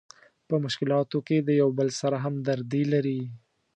[0.47, 3.21] په مشکلاتو کې د یو بل سره همدردي لري.